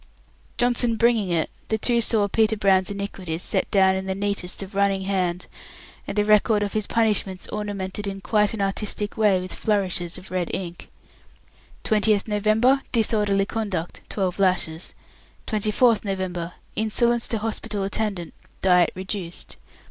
Johnson 0.57 0.95
bringing 0.95 1.29
it, 1.29 1.51
the 1.67 1.77
two 1.77 2.01
saw 2.01 2.27
Peter 2.27 2.57
Brown's 2.57 2.89
iniquities 2.89 3.43
set 3.43 3.69
down 3.69 3.95
in 3.95 4.07
the 4.07 4.15
neatest 4.15 4.63
of 4.63 4.73
running 4.73 5.03
hand, 5.03 5.45
and 6.07 6.17
the 6.17 6.25
record 6.25 6.63
of 6.63 6.73
his 6.73 6.87
punishments 6.87 7.47
ornamented 7.49 8.07
in 8.07 8.19
quite 8.19 8.51
an 8.55 8.61
artistic 8.61 9.15
way 9.15 9.39
with 9.39 9.53
flourishes 9.53 10.17
of 10.17 10.31
red 10.31 10.49
ink 10.55 10.89
"20th 11.83 12.27
November, 12.27 12.81
disorderly 12.91 13.45
conduct, 13.45 14.01
12 14.09 14.39
lashes. 14.39 14.95
24th 15.45 16.03
November, 16.03 16.53
insolence 16.75 17.27
to 17.27 17.37
hospital 17.37 17.83
attendant, 17.83 18.33
diet 18.63 18.89
reduced. 18.95 19.55